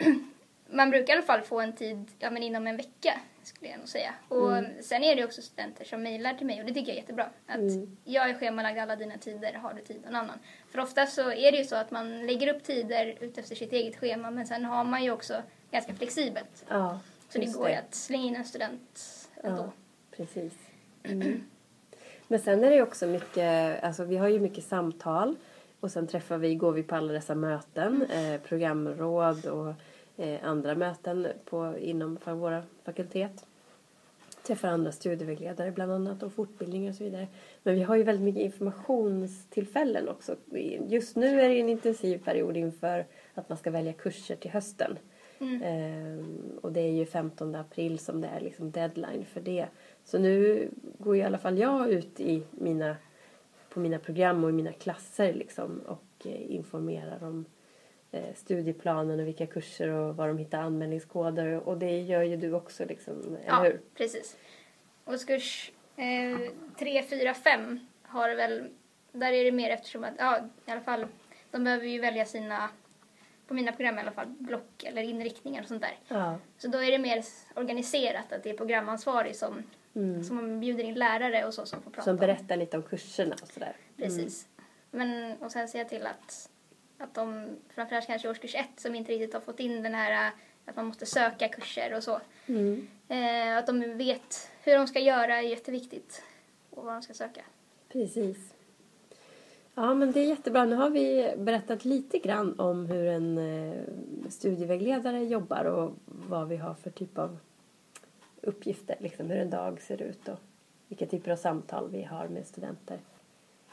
man 0.69 0.89
brukar 0.89 1.13
i 1.13 1.17
alla 1.17 1.25
fall 1.25 1.41
få 1.41 1.59
en 1.59 1.73
tid 1.73 2.05
ja, 2.19 2.29
men 2.31 2.43
inom 2.43 2.67
en 2.67 2.77
vecka 2.77 3.19
skulle 3.43 3.71
jag 3.71 3.79
nog 3.79 3.87
säga. 3.89 4.13
Och 4.27 4.51
sen 4.81 5.03
är 5.03 5.15
det 5.15 5.23
också 5.25 5.41
studenter 5.41 5.85
som 5.85 6.03
mejlar 6.03 6.33
till 6.33 6.45
mig 6.47 6.59
och 6.59 6.65
det 6.67 6.73
tycker 6.73 6.87
jag 6.87 6.97
är 6.97 7.01
jättebra. 7.01 7.29
Att 7.47 7.55
Mm. 7.57 7.97
jag 8.03 8.29
är 8.29 8.33
schemalagd 8.33 8.79
alla 8.79 8.95
dina 8.95 9.17
tider, 9.17 9.53
har 9.53 9.73
du 9.73 9.81
tid 9.81 10.01
någon 10.05 10.15
annan? 10.15 10.39
För 10.71 10.79
ofta 10.79 11.05
så 11.05 11.31
är 11.31 11.51
det 11.51 11.57
ju 11.57 11.63
så 11.65 11.75
att 11.75 11.91
man 11.91 12.25
lägger 12.25 12.55
upp 12.55 12.63
tider 12.63 13.17
utefter 13.19 13.55
sitt 13.55 13.73
eget 13.73 13.95
schema 13.99 14.31
men 14.31 14.47
sen 14.47 14.65
har 14.65 14.83
man 14.83 15.03
ju 15.03 15.11
också 15.11 15.41
ganska 15.71 15.93
flexibelt. 15.93 16.65
Ja, 16.69 16.99
Så 17.29 17.39
det 17.39 17.53
går 17.53 17.69
ju 17.69 17.75
att 17.75 17.95
slänga 17.95 18.23
in 18.23 18.35
en 18.35 18.45
student 18.45 18.99
ändå. 19.43 19.61
Ja, 19.61 19.71
precis. 20.17 20.53
Mm. 21.03 21.43
Men 22.31 22.39
sen 22.39 22.63
är 22.63 22.69
det 22.69 22.81
också 22.81 23.07
mycket, 23.07 23.83
alltså 23.83 24.03
vi 24.03 24.17
har 24.17 24.27
ju 24.27 24.39
mycket 24.39 24.63
samtal 24.63 25.35
och 25.79 25.91
sen 25.91 26.07
träffar 26.07 26.37
vi, 26.37 26.55
går 26.55 26.71
vi 26.71 26.83
på 26.83 26.95
alla 26.95 27.13
dessa 27.13 27.35
möten, 27.35 28.05
eh, 28.11 28.41
programråd 28.41 29.45
och 29.45 29.73
eh, 30.23 30.39
andra 30.43 30.75
möten 30.75 31.27
på, 31.45 31.77
inom 31.79 32.17
för 32.17 32.33
våra 32.33 32.63
fakultet. 32.83 33.45
Träffar 34.43 34.67
andra 34.67 34.91
studievägledare 34.91 35.71
bland 35.71 35.91
annat 35.91 36.23
och 36.23 36.33
fortbildningar 36.33 36.89
och 36.89 36.95
så 36.95 37.03
vidare. 37.03 37.27
Men 37.63 37.75
vi 37.75 37.83
har 37.83 37.95
ju 37.95 38.03
väldigt 38.03 38.25
mycket 38.25 38.43
informationstillfällen 38.43 40.09
också. 40.09 40.35
Just 40.87 41.15
nu 41.15 41.41
är 41.41 41.49
det 41.49 41.59
en 41.59 41.69
intensiv 41.69 42.17
period 42.23 42.57
inför 42.57 43.05
att 43.33 43.49
man 43.49 43.57
ska 43.57 43.71
välja 43.71 43.93
kurser 43.93 44.35
till 44.35 44.51
hösten. 44.51 44.97
Mm. 45.39 45.61
Ehm, 45.63 46.59
och 46.61 46.71
det 46.71 46.81
är 46.81 46.91
ju 46.91 47.05
15 47.05 47.55
april 47.55 47.99
som 47.99 48.21
det 48.21 48.27
är 48.27 48.39
liksom 48.39 48.71
deadline 48.71 49.25
för 49.25 49.41
det. 49.41 49.65
Så 50.09 50.17
nu 50.17 50.69
går 50.97 51.15
i 51.15 51.23
alla 51.23 51.37
fall 51.37 51.57
jag 51.57 51.89
ut 51.91 52.19
i 52.19 52.43
mina, 52.51 52.95
på 53.69 53.79
mina 53.79 53.99
program 53.99 54.43
och 54.43 54.49
i 54.49 54.53
mina 54.53 54.71
klasser 54.73 55.33
liksom 55.33 55.79
och 55.79 56.25
eh, 56.25 56.51
informerar 56.55 57.23
om 57.23 57.45
eh, 58.11 58.33
studieplanen 58.35 59.19
och 59.19 59.27
vilka 59.27 59.47
kurser 59.47 59.89
och 59.89 60.15
var 60.15 60.27
de 60.27 60.37
hittar 60.37 60.61
anmälningskoder. 60.61 61.67
Och 61.67 61.77
det 61.77 62.01
gör 62.01 62.23
ju 62.23 62.37
du 62.37 62.53
också 62.53 62.85
liksom, 62.85 63.37
eller 63.37 63.47
Ja, 63.47 63.63
hur? 63.63 63.81
precis. 63.95 64.37
Årskurs 65.05 65.71
eh, 65.95 66.51
3, 66.79 67.03
4, 67.03 67.33
5 67.33 67.79
har 68.01 68.35
väl, 68.35 68.69
där 69.11 69.31
är 69.33 69.43
det 69.45 69.51
mer 69.51 69.69
eftersom 69.69 70.03
att, 70.03 70.13
ja 70.17 70.39
i 70.65 70.71
alla 70.71 70.81
fall, 70.81 71.05
de 71.51 71.63
behöver 71.63 71.85
ju 71.85 71.99
välja 71.99 72.25
sina 72.25 72.69
på 73.47 73.53
mina 73.53 73.71
program 73.71 73.97
i 73.97 74.01
alla 74.01 74.11
fall, 74.11 74.27
block 74.27 74.83
eller 74.83 75.01
inriktningar 75.01 75.61
och 75.61 75.67
sånt 75.67 75.81
där. 75.81 75.97
Ja. 76.07 76.37
Så 76.57 76.67
då 76.67 76.83
är 76.83 76.91
det 76.91 76.97
mer 76.99 77.23
organiserat 77.55 78.33
att 78.33 78.43
det 78.43 78.49
är 78.49 78.57
programansvarig 78.57 79.35
som, 79.35 79.63
Mm. 79.99 80.23
som 80.23 80.59
bjuder 80.59 80.83
in 80.83 80.93
lärare 80.93 81.45
och 81.45 81.53
så 81.53 81.65
som 81.65 81.81
får 81.81 81.91
prata 81.91 82.03
Som 82.03 82.13
om. 82.13 82.19
berättar 82.19 82.57
lite 82.57 82.77
om 82.77 82.83
kurserna 82.83 83.35
och 83.41 83.47
sådär. 83.47 83.75
Precis. 83.97 84.47
Men, 84.91 85.37
och 85.37 85.51
sen 85.51 85.67
ser 85.67 85.79
jag 85.79 85.89
till 85.89 86.05
att, 86.05 86.49
att 86.97 87.13
de, 87.13 87.47
framförallt 87.69 88.07
kanske 88.07 88.27
i 88.27 88.31
årskurs 88.31 88.55
ett 88.55 88.79
som 88.79 88.95
inte 88.95 89.11
riktigt 89.11 89.33
har 89.33 89.41
fått 89.41 89.59
in 89.59 89.83
den 89.83 89.93
här 89.93 90.31
att 90.65 90.75
man 90.75 90.85
måste 90.85 91.05
söka 91.05 91.47
kurser 91.47 91.93
och 91.97 92.03
så. 92.03 92.21
Mm. 92.47 92.87
Eh, 93.07 93.57
att 93.57 93.67
de 93.67 93.97
vet 93.97 94.49
hur 94.63 94.77
de 94.77 94.87
ska 94.87 94.99
göra 94.99 95.37
är 95.37 95.41
jätteviktigt. 95.41 96.23
Och 96.69 96.85
vad 96.85 96.93
de 96.93 97.01
ska 97.01 97.13
söka. 97.13 97.41
Precis. 97.91 98.37
Ja, 99.75 99.93
men 99.93 100.11
det 100.11 100.19
är 100.19 100.25
jättebra. 100.25 100.65
Nu 100.65 100.75
har 100.75 100.89
vi 100.89 101.33
berättat 101.37 101.85
lite 101.85 102.19
grann 102.19 102.59
om 102.59 102.85
hur 102.85 103.07
en 103.07 103.37
eh, 103.37 103.81
studievägledare 104.29 105.23
jobbar 105.23 105.65
och 105.65 105.91
vad 106.05 106.47
vi 106.47 106.57
har 106.57 106.73
för 106.73 106.89
typ 106.89 107.17
av 107.17 107.37
uppgifter, 108.41 108.95
liksom 108.99 109.29
hur 109.29 109.37
en 109.37 109.49
dag 109.49 109.81
ser 109.81 110.01
ut 110.01 110.27
och 110.27 110.39
vilka 110.87 111.05
typer 111.05 111.31
av 111.31 111.35
samtal 111.35 111.89
vi 111.91 112.03
har 112.03 112.27
med 112.27 112.47
studenter. 112.47 112.99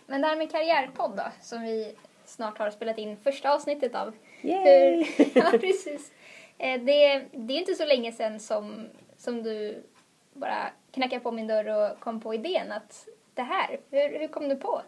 Men 0.06 0.20
det 0.20 0.26
här 0.26 0.36
med 0.36 0.50
karriärpodd 0.50 1.16
då, 1.16 1.24
som 1.40 1.62
vi 1.62 1.94
snart 2.24 2.58
har 2.58 2.70
spelat 2.70 2.98
in 2.98 3.16
första 3.16 3.54
avsnittet 3.54 3.94
av. 3.94 4.14
Yay! 4.42 5.04
Hur, 5.16 5.26
ja, 5.34 5.50
precis. 5.50 6.12
Eh, 6.58 6.80
det, 6.80 7.24
det 7.32 7.54
är 7.54 7.58
inte 7.58 7.74
så 7.74 7.84
länge 7.84 8.12
sedan 8.12 8.40
som, 8.40 8.88
som 9.16 9.42
du 9.42 9.82
bara 10.32 10.70
knackade 10.90 11.20
på 11.20 11.30
min 11.30 11.46
dörr 11.46 11.68
och 11.68 12.00
kom 12.00 12.20
på 12.20 12.34
idén 12.34 12.72
att 12.72 13.08
det 13.34 13.42
här, 13.42 13.80
hur, 13.90 14.18
hur 14.18 14.28
kom 14.28 14.48
du 14.48 14.56
på 14.56 14.82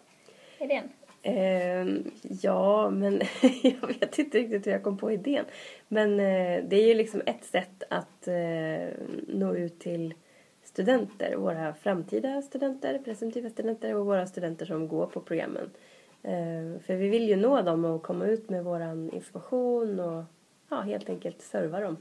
idén? 0.58 0.92
Ehm, 1.22 2.10
ja, 2.42 2.90
men 2.90 3.20
jag 3.62 3.88
vet 3.88 4.18
inte 4.18 4.38
riktigt 4.38 4.66
hur 4.66 4.72
jag 4.72 4.82
kom 4.82 4.98
på 4.98 5.12
idén. 5.12 5.44
Men 5.88 6.12
eh, 6.12 6.64
det 6.68 6.76
är 6.76 6.86
ju 6.86 6.94
liksom 6.94 7.22
ett 7.26 7.44
sätt 7.44 7.82
att 7.90 8.28
eh, 8.28 8.88
nå 9.26 9.54
ut 9.54 9.78
till 9.78 10.14
studenter, 10.62 11.36
våra 11.36 11.74
framtida 11.74 12.42
studenter, 12.42 12.98
presumtiva 12.98 13.50
studenter 13.50 13.94
och 13.94 14.06
våra 14.06 14.26
studenter 14.26 14.66
som 14.66 14.88
går 14.88 15.06
på 15.06 15.20
programmen. 15.20 15.70
Eh, 16.22 16.80
för 16.86 16.94
vi 16.94 17.08
vill 17.08 17.28
ju 17.28 17.36
nå 17.36 17.62
dem 17.62 17.84
och 17.84 18.02
komma 18.02 18.26
ut 18.26 18.50
med 18.50 18.64
våran 18.64 19.10
information 19.10 20.00
och 20.00 20.24
ja, 20.68 20.80
helt 20.80 21.08
enkelt 21.08 21.42
serva 21.42 21.80
dem. 21.80 21.96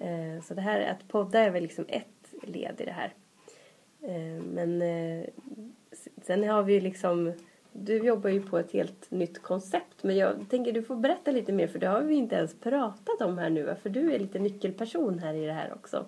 Eh, 0.00 0.42
så 0.42 0.54
det 0.54 0.60
här 0.60 0.80
att 0.80 1.08
podda 1.08 1.40
är 1.40 1.50
väl 1.50 1.62
liksom 1.62 1.84
ett 1.88 2.34
led 2.42 2.80
i 2.80 2.84
det 2.84 2.92
här. 2.92 3.14
Eh, 4.02 4.42
men 4.42 4.82
eh, 4.82 5.24
sen 6.22 6.48
har 6.48 6.62
vi 6.62 6.72
ju 6.72 6.80
liksom 6.80 7.32
du 7.88 7.98
jobbar 7.98 8.30
ju 8.30 8.42
på 8.42 8.58
ett 8.58 8.72
helt 8.72 9.10
nytt 9.10 9.42
koncept 9.42 10.02
men 10.02 10.16
jag 10.16 10.50
tänker 10.50 10.72
du 10.72 10.82
får 10.82 10.96
berätta 10.96 11.30
lite 11.30 11.52
mer 11.52 11.66
för 11.66 11.78
det 11.78 11.86
har 11.86 12.00
vi 12.00 12.14
inte 12.14 12.34
ens 12.34 12.60
pratat 12.60 13.20
om 13.20 13.38
här 13.38 13.50
nu 13.50 13.76
för 13.82 13.90
du 13.90 14.14
är 14.14 14.18
lite 14.18 14.38
nyckelperson 14.38 15.18
här 15.18 15.34
i 15.34 15.46
det 15.46 15.52
här 15.52 15.72
också. 15.72 16.06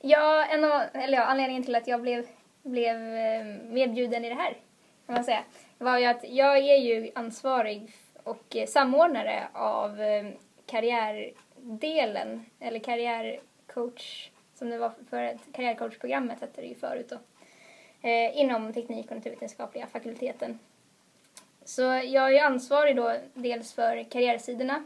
Ja, 0.00 0.44
en 0.44 0.64
av, 0.64 0.82
eller 0.92 1.18
ja, 1.18 1.24
anledningen 1.24 1.62
till 1.62 1.74
att 1.74 1.86
jag 1.86 2.02
blev, 2.02 2.26
blev 2.62 2.96
eh, 2.96 3.46
medbjuden 3.64 4.24
i 4.24 4.28
det 4.28 4.34
här, 4.34 4.56
kan 5.06 5.14
man 5.14 5.24
säga, 5.24 5.44
var 5.78 5.98
ju 5.98 6.04
att 6.04 6.24
jag 6.28 6.58
är 6.58 6.76
ju 6.76 7.10
ansvarig 7.14 7.92
och 8.22 8.56
samordnare 8.68 9.48
av 9.52 10.00
eh, 10.00 10.26
karriärdelen, 10.66 12.46
eller 12.60 12.78
karriärcoach, 12.78 14.30
som 14.54 14.70
det 14.70 14.78
var 14.78 14.92
för 15.10 15.38
karriärcoachprogrammet 15.52 16.40
hette 16.40 16.60
det 16.60 16.66
ju 16.66 16.74
förut 16.74 17.08
då, 17.08 17.18
eh, 18.08 18.40
inom 18.40 18.72
teknik 18.72 19.06
och 19.10 19.16
naturvetenskapliga 19.16 19.86
fakulteten. 19.86 20.58
Så 21.66 21.82
jag 21.82 22.34
är 22.36 22.44
ansvarig 22.44 22.96
då 22.96 23.16
dels 23.34 23.72
för 23.72 24.10
karriärsidorna 24.10 24.84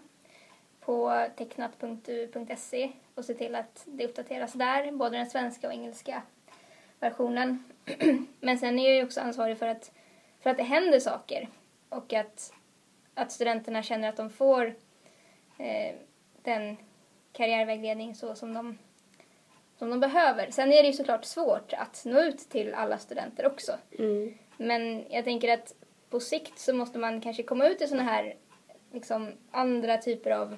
på 0.81 1.27
tecknat.u.se 1.37 2.91
och 3.15 3.25
se 3.25 3.35
till 3.35 3.55
att 3.55 3.83
det 3.87 4.05
uppdateras 4.05 4.53
där, 4.53 4.93
både 4.93 5.17
den 5.17 5.31
svenska 5.31 5.67
och 5.67 5.73
engelska 5.73 6.23
versionen. 7.01 7.65
Men 8.41 8.59
sen 8.59 8.79
är 8.79 8.89
jag 8.89 8.97
ju 8.97 9.05
också 9.05 9.21
ansvarig 9.21 9.59
för 9.59 9.67
att, 9.67 9.93
för 10.41 10.51
att 10.51 10.57
det 10.57 10.63
händer 10.63 11.01
saker 11.01 11.49
och 11.89 12.13
att, 12.13 12.53
att 13.15 13.33
studenterna 13.33 13.83
känner 13.83 14.09
att 14.09 14.17
de 14.17 14.31
får 14.31 14.67
eh, 15.59 15.95
den 16.43 16.77
karriärvägledning 17.33 18.15
så 18.15 18.35
som 18.35 18.55
de, 18.55 18.79
som 19.79 19.91
de 19.91 20.01
behöver. 20.01 20.51
Sen 20.51 20.73
är 20.73 20.83
det 20.83 20.89
ju 20.89 20.93
såklart 20.93 21.25
svårt 21.25 21.73
att 21.73 22.03
nå 22.05 22.21
ut 22.21 22.39
till 22.39 22.75
alla 22.75 22.99
studenter 22.99 23.47
också. 23.47 23.73
Mm. 23.99 24.35
Men 24.57 25.05
jag 25.11 25.25
tänker 25.25 25.55
att 25.55 25.75
på 26.11 26.21
sikt 26.21 26.59
så 26.59 26.75
måste 26.75 26.99
man 26.99 27.21
kanske 27.21 27.43
komma 27.43 27.67
ut 27.67 27.83
i 27.83 27.87
såna 27.87 28.03
här 28.03 28.35
liksom 28.93 29.33
andra 29.51 29.99
typer 29.99 30.31
av 30.31 30.57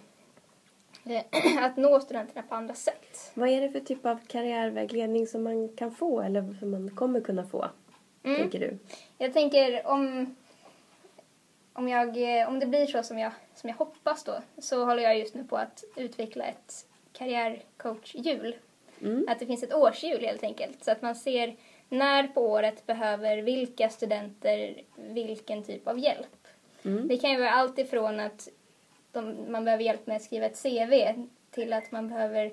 eh, 1.05 1.25
att 1.65 1.77
nå 1.77 2.01
studenterna 2.01 2.43
på 2.43 2.55
andra 2.55 2.75
sätt. 2.75 3.33
Vad 3.35 3.49
är 3.49 3.61
det 3.61 3.71
för 3.71 3.81
typ 3.81 4.07
av 4.07 4.21
karriärvägledning 4.27 5.27
som 5.27 5.43
man 5.43 5.69
kan 5.69 5.91
få 5.91 6.21
eller 6.21 6.57
som 6.61 6.71
man 6.71 6.91
kommer 6.91 7.21
kunna 7.21 7.45
få? 7.45 7.71
Mm. 8.23 8.37
Tänker 8.37 8.61
du? 8.61 8.79
Jag 9.19 9.33
tänker 9.33 9.87
om, 9.87 10.35
om, 11.73 11.89
jag, 11.89 12.41
eh, 12.41 12.49
om 12.49 12.61
det 12.61 12.67
blir 12.67 12.87
så 12.87 13.03
som 13.03 13.19
jag, 13.19 13.33
som 13.55 13.69
jag 13.69 13.77
hoppas 13.77 14.25
då 14.25 14.43
så 14.59 14.85
håller 14.85 15.03
jag 15.03 15.19
just 15.19 15.35
nu 15.35 15.45
på 15.45 15.57
att 15.57 15.85
utveckla 15.97 16.45
ett 16.45 16.87
karriärcoach-hjul. 17.13 18.57
Mm. 19.01 19.27
Att 19.29 19.39
det 19.39 19.47
finns 19.47 19.63
ett 19.63 19.75
årshjul 19.75 20.21
helt 20.21 20.43
enkelt 20.43 20.85
så 20.85 20.91
att 20.91 21.03
man 21.03 21.15
ser 21.15 21.57
när 21.93 22.29
på 22.29 22.41
året 22.41 22.87
behöver 22.87 23.37
vilka 23.37 23.89
studenter 23.89 24.75
vilken 24.97 25.65
typ 25.65 25.89
av 25.89 25.99
hjälp. 25.99 26.49
Mm. 26.85 27.09
Det 27.09 27.17
kan 27.17 27.31
ju 27.31 27.39
vara 27.39 27.51
allt 27.51 27.79
ifrån 27.79 28.21
att 28.21 28.49
de, 29.13 29.53
man 29.53 29.65
behöver 29.65 29.85
hjälp 29.85 30.07
med 30.07 30.17
att 30.17 30.23
skriva 30.23 30.47
ett 30.47 30.63
CV 30.63 31.25
till 31.51 31.73
att 31.73 31.93
man 31.93 32.09
behöver 32.09 32.53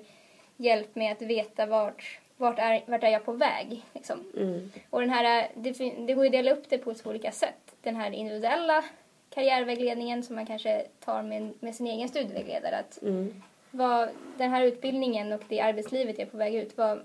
hjälp 0.56 0.94
med 0.94 1.12
att 1.12 1.22
veta 1.22 1.66
vart, 1.66 2.20
vart, 2.36 2.58
är, 2.58 2.82
vart 2.86 3.04
är 3.04 3.08
jag 3.08 3.24
på 3.24 3.32
väg. 3.32 3.82
Liksom. 3.94 4.32
Mm. 4.36 4.72
Och 4.90 5.00
den 5.00 5.10
här, 5.10 5.48
det, 5.54 5.72
det 6.06 6.14
går 6.14 6.24
ju 6.24 6.28
att 6.28 6.32
dela 6.32 6.52
upp 6.52 6.64
det 6.68 6.78
på 6.78 6.94
två 6.94 7.10
olika 7.10 7.32
sätt. 7.32 7.74
Den 7.82 7.96
här 7.96 8.10
individuella 8.10 8.84
karriärvägledningen 9.30 10.22
som 10.22 10.36
man 10.36 10.46
kanske 10.46 10.86
tar 11.04 11.22
med, 11.22 11.52
med 11.60 11.74
sin 11.74 11.86
egen 11.86 12.08
studievägledare. 12.08 12.76
Att 12.76 13.02
Mm. 13.02 13.42
vad, 13.70 14.08
den 14.36 14.50
här 14.50 14.64
utbildningen 14.64 15.32
och 15.32 15.42
det 15.48 15.60
arbetslivet 15.60 16.18
jag 16.18 16.26
är 16.26 16.30
på 16.30 16.36
väg 16.36 16.54
ut, 16.54 16.76
vad, 16.76 17.00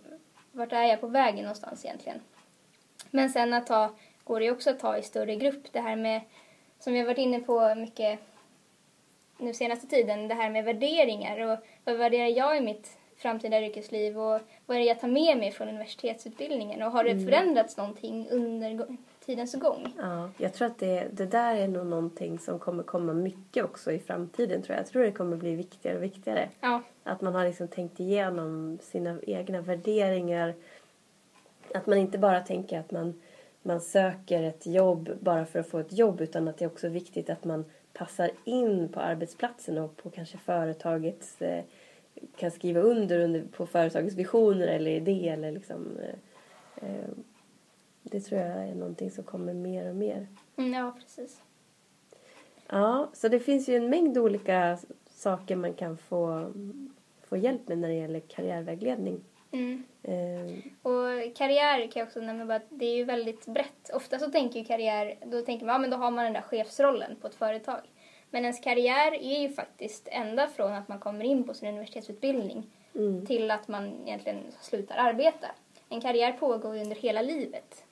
vart 0.55 0.73
är 0.73 0.83
jag 0.83 1.01
på 1.01 1.07
väg 1.07 1.35
någonstans 1.35 1.85
egentligen? 1.85 2.21
Men 3.11 3.29
sen 3.29 3.53
att 3.53 3.67
ta, 3.67 3.95
går 4.23 4.39
det 4.39 4.45
ju 4.45 4.51
också 4.51 4.69
att 4.69 4.79
ta 4.79 4.97
i 4.97 5.03
större 5.03 5.35
grupp. 5.35 5.63
Det 5.71 5.79
här 5.79 5.95
med, 5.95 6.21
som 6.79 6.93
vi 6.93 6.99
har 6.99 7.05
varit 7.05 7.17
inne 7.17 7.39
på 7.39 7.75
mycket 7.75 8.19
nu 9.37 9.53
senaste 9.53 9.87
tiden, 9.87 10.27
det 10.27 10.35
här 10.35 10.49
med 10.49 10.65
värderingar 10.65 11.39
och 11.39 11.59
vad 11.83 11.97
värderar 11.97 12.27
jag 12.27 12.57
i 12.57 12.61
mitt 12.61 12.97
framtida 13.17 13.61
yrkesliv 13.61 14.19
och 14.19 14.41
vad 14.65 14.77
är 14.77 14.81
det 14.81 14.87
jag 14.87 14.99
tar 14.99 15.07
med 15.07 15.37
mig 15.37 15.51
från 15.51 15.69
universitetsutbildningen 15.69 16.81
och 16.81 16.91
har 16.91 17.03
det 17.03 17.25
förändrats 17.25 17.77
någonting 17.77 18.27
under 18.29 18.97
tidens 19.25 19.55
gång? 19.55 19.93
Ja, 19.97 20.29
jag 20.37 20.53
tror 20.53 20.67
att 20.67 20.79
det, 20.79 21.07
det 21.11 21.25
där 21.25 21.55
är 21.55 21.67
nog 21.67 21.85
någonting 21.85 22.39
som 22.39 22.59
kommer 22.59 22.83
komma 22.83 23.13
mycket 23.13 23.63
också 23.63 23.91
i 23.91 23.99
framtiden 23.99 24.61
tror 24.61 24.75
jag. 24.75 24.83
Jag 24.83 24.91
tror 24.91 25.03
det 25.03 25.11
kommer 25.11 25.37
bli 25.37 25.55
viktigare 25.55 25.97
och 25.97 26.03
viktigare. 26.03 26.49
Ja, 26.61 26.81
Att 27.03 27.21
man 27.21 27.35
har 27.35 27.45
liksom 27.45 27.67
tänkt 27.67 27.99
igenom 27.99 28.79
sina 28.81 29.19
egna 29.27 29.61
värderingar. 29.61 30.53
Att 31.73 31.87
man 31.87 31.97
inte 31.97 32.17
bara 32.17 32.39
tänker 32.39 32.79
att 32.79 32.91
man, 32.91 33.21
man 33.61 33.81
söker 33.81 34.43
ett 34.43 34.65
jobb 34.65 35.09
bara 35.19 35.45
för 35.45 35.59
att 35.59 35.67
få 35.67 35.79
ett 35.79 35.93
jobb 35.93 36.21
utan 36.21 36.47
att 36.47 36.57
det 36.57 36.65
är 36.65 36.69
också 36.69 36.89
viktigt 36.89 37.29
att 37.29 37.43
man 37.43 37.65
passar 37.93 38.31
in 38.43 38.89
på 38.89 38.99
arbetsplatsen 38.99 39.77
och 39.77 39.97
på 39.97 40.09
kanske 40.09 40.37
företagets 40.37 41.41
eh, 41.41 41.63
kan 42.35 42.51
skriva 42.51 42.79
under, 42.79 43.19
under 43.19 43.43
på 43.51 43.65
företagets 43.65 44.15
visioner 44.15 44.67
eller 44.67 44.91
idé 44.91 45.29
eller 45.29 45.51
liksom 45.51 45.97
eh, 45.97 46.89
eh, 46.89 47.09
det 48.11 48.19
tror 48.19 48.41
jag 48.41 48.67
är 48.67 48.75
någonting 48.75 49.11
som 49.11 49.23
kommer 49.23 49.53
mer 49.53 49.89
och 49.89 49.95
mer. 49.95 50.27
mm, 50.57 50.73
ja 50.73 50.93
precis. 50.99 51.41
Ja, 52.67 53.09
så 53.13 53.27
det 53.27 53.39
finns 53.39 53.69
ju 53.69 53.75
en 53.75 53.89
mängd 53.89 54.17
olika 54.17 54.77
saker 55.09 55.55
man 55.55 55.73
kan 55.73 55.97
få, 55.97 56.51
få 57.23 57.37
hjälp 57.37 57.67
med 57.67 57.77
när 57.77 57.87
det 57.87 57.93
gäller 57.93 58.19
karriärvägledning. 58.19 59.23
Mm. 59.51 59.83
Eh, 60.03 60.55
Och 60.81 61.35
karriär 61.35 61.91
kan 61.91 61.99
jag 61.99 62.07
också 62.07 62.19
nämna 62.19 62.45
bara 62.45 62.55
att 62.55 62.67
det 62.69 62.85
är 62.85 62.95
ju 62.95 63.03
väldigt 63.03 63.45
brett. 63.45 63.89
Ofta 63.93 64.19
så 64.19 64.31
tänker 64.31 64.59
ju 64.59 64.65
karriär, 64.65 65.15
då 65.25 65.41
tänker 65.41 65.65
man 65.65 65.73
ja 65.73 65.79
men 65.79 65.89
då 65.89 65.97
har 65.97 66.11
man 66.11 66.23
den 66.23 66.33
där 66.33 66.41
chefsrollen 66.41 67.15
på 67.21 67.27
ett 67.27 67.35
företag. 67.35 67.81
Men 68.29 68.41
ens 68.43 68.59
karriär 68.59 69.13
är 69.13 69.41
ju 69.41 69.49
faktiskt 69.49 70.07
ända 70.11 70.47
från 70.47 70.73
att 70.73 70.87
man 70.87 70.99
kommer 70.99 71.25
in 71.25 71.43
på 71.43 71.53
sin 71.53 71.69
universitetsutbildning 71.69 72.63
mm, 72.95 73.25
till 73.25 73.51
att 73.51 73.67
man 73.67 73.93
egentligen 74.05 74.37
slutar 74.61 74.97
arbeta. 74.97 75.47
En 75.89 76.01
karriär 76.01 76.31
pågår 76.31 76.75
ju 76.75 76.81
under 76.81 76.95
hela 76.95 77.21
livet. 77.21 77.84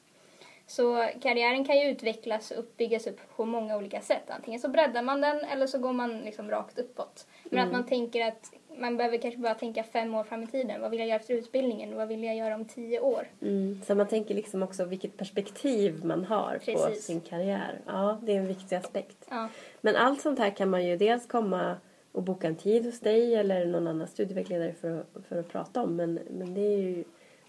Så 0.74 1.10
karriären 1.22 1.66
kan 1.66 1.78
ju 1.78 1.90
utvecklas 1.92 2.52
och 2.52 2.66
byggas 2.78 3.08
upp 3.08 3.20
på 3.36 3.46
många 3.46 3.78
olika 3.78 4.02
sätt. 4.02 4.24
Antingen 4.28 4.60
så 4.60 4.70
breddar 4.70 5.02
man 5.02 5.22
den 5.22 5.40
eller 5.40 5.68
så 5.68 5.78
går 5.78 5.94
man 5.94 6.20
liksom 6.20 6.50
rakt 6.50 6.80
uppåt. 6.80 7.28
Men 7.44 7.68
att 7.68 7.72
man 7.72 7.86
tänker 7.86 8.28
att 8.28 8.52
man 8.78 8.98
behöver 8.98 9.18
kanske 9.18 9.40
bara 9.40 9.56
tänka 9.56 9.84
fem 9.84 10.16
år 10.16 10.24
fram 10.24 10.44
i 10.44 10.48
tiden. 10.48 10.82
Vad 10.82 10.92
vill 10.92 11.00
jag 11.00 11.10
göra 11.10 11.20
efter 11.20 11.34
utbildningen? 11.34 11.96
Vad 11.96 12.08
vill 12.08 12.24
jag 12.24 12.36
göra 12.36 12.56
om 12.56 12.66
tio 12.66 13.00
år? 13.00 13.28
mm. 13.42 13.82
Så 13.88 13.96
man 13.96 14.08
tänker 14.08 14.36
liksom 14.36 14.64
också 14.64 14.86
vilket 14.86 15.18
perspektiv 15.18 16.06
man 16.06 16.26
har 16.26 16.58
på 16.58 16.66
Precis. 16.66 17.06
sin 17.06 17.22
karriär. 17.22 17.80
Ja, 17.86 18.20
det 18.22 18.32
är 18.32 18.38
en 18.38 18.48
viktig 18.48 18.76
aspekt. 18.76 19.18
Ja, 19.30 19.48
Men 19.82 19.96
allt 19.96 20.22
sånt 20.22 20.40
här 20.40 20.50
kan 20.50 20.70
man 20.70 20.86
ju 20.86 20.98
dels 20.98 21.28
komma 21.28 21.76
och 22.12 22.24
boka 22.24 22.48
en 22.48 22.56
tid 22.56 22.86
hos 22.86 23.00
dig 23.00 23.36
eller 23.36 23.66
någon 23.66 23.88
annan 23.88 24.08
studievägledare 24.08 24.74
för 24.82 25.00
att, 25.00 25.26
för 25.30 25.40
att 25.40 25.50
prata 25.50 25.82
om. 25.82 25.96
Men, 25.96 26.20
men 26.30 26.54
det, 26.54 26.62
är 26.62 26.78
ju, 26.78 27.04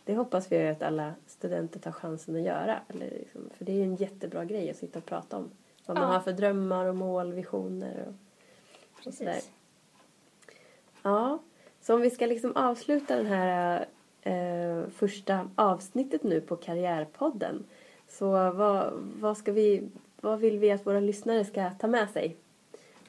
det 0.04 0.14
hoppas 0.14 0.52
vi 0.52 0.68
att 0.68 0.82
alla 0.82 1.14
studenter 1.26 1.80
tar 1.80 1.92
chansen 1.92 2.36
att 2.36 2.42
göra. 2.42 2.80
Eller 2.88 3.10
liksom, 3.10 3.50
för 3.58 3.64
det 3.64 3.72
är 3.72 3.76
ju 3.76 3.82
en 3.82 3.96
jättebra 3.96 4.44
grej 4.44 4.70
att 4.70 4.76
sitta 4.76 4.98
och 4.98 5.06
prata 5.06 5.36
om. 5.36 5.50
Vad 5.86 5.96
man 5.98 6.06
Ja. 6.08 6.12
har 6.14 6.20
för 6.20 6.32
drömmar 6.32 6.86
och 6.86 6.96
mål, 6.96 7.32
visioner 7.32 8.06
och, 8.08 8.14
och 9.08 9.14
sådär. 9.14 9.32
Precis. 9.32 9.50
Ja, 11.02 11.38
så 11.80 11.94
om 11.94 12.00
vi 12.00 12.10
ska 12.10 12.26
liksom 12.26 12.56
avsluta 12.56 13.16
den 13.16 13.26
här 13.26 13.86
eh, 14.22 14.88
första 14.90 15.50
avsnittet 15.54 16.22
nu 16.22 16.40
på 16.40 16.56
Karriärpodden. 16.56 17.64
Så 18.08 18.30
vad, 18.50 18.92
vad, 19.20 19.36
ska 19.36 19.52
vi, 19.52 19.88
vad 20.20 20.38
vill 20.38 20.58
vi 20.58 20.70
att 20.70 20.86
våra 20.86 21.00
lyssnare 21.00 21.44
ska 21.44 21.70
ta 21.70 21.86
med 21.86 22.10
sig? 22.10 22.36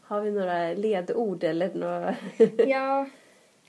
Har 0.02 0.22
vi 0.22 0.32
några 0.32 0.74
ledord 0.74 1.44
eller 1.44 1.74
några... 1.74 2.16
Ja, 2.68 3.06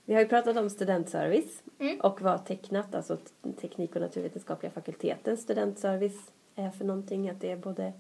vi 0.07 0.15
har 0.15 0.21
ju 0.21 0.29
pratat 0.29 0.57
om 0.57 0.71
studentservice 0.71 1.63
Mm. 1.79 2.01
och 2.01 2.21
vad 2.23 2.47
tecknat, 2.47 2.95
alltså 2.95 3.19
teknik 3.61 3.95
och 3.95 4.01
naturvetenskapliga 4.01 4.73
fakultetens 4.73 5.43
studentservice 5.43 6.33
är 6.55 6.71
för 6.71 6.85
någonting. 6.85 7.29
Att 7.31 7.41
det 7.41 7.51
är 7.51 7.57
både 7.57 7.93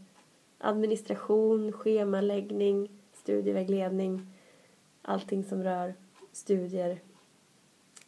administration, 0.58 1.72
schemaläggning, 1.72 2.88
studievägledning, 3.12 4.26
allting 5.02 5.44
som 5.44 5.62
rör 5.62 5.94
studier. 6.32 6.98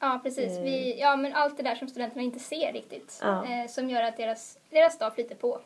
ja 0.01 0.21
precis. 0.23 0.57
Eh. 0.59 0.63
Vi, 0.63 1.01
ja, 1.01 1.17
men 1.17 1.33
allt 1.35 1.57
det 1.57 1.63
där 1.63 1.75
som 1.75 1.89
studenterna 1.89 2.23
inte 2.23 2.39
ser 2.39 2.73
riktigt. 2.73 3.19
Ja. 3.23 3.45
Eh, 3.47 3.69
som 3.69 3.91
gör 3.91 4.03
att 4.03 4.17
deras, 4.17 4.59
deras 4.71 4.99
dag 4.99 5.15
flyter 5.15 5.35
på. 5.35 5.61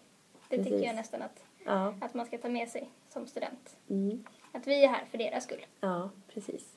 Det 0.49 0.57
Precis. 0.57 0.73
tycker 0.73 0.87
jag 0.87 0.97
nästan 0.97 1.23
att, 1.23 1.45
Ja, 1.65 1.95
att 2.01 2.15
man 2.15 2.27
ska 2.27 2.39
ta 2.39 2.49
med 2.49 2.69
sig 2.69 2.91
som 3.09 3.27
student. 3.27 3.77
mm. 3.91 4.25
Att 4.53 4.67
vi 4.67 4.85
är 4.85 4.89
här 4.89 5.05
för 5.05 5.19
deras 5.19 5.45
skull. 5.45 5.67
ja 5.81 6.11
precis. 6.35 6.77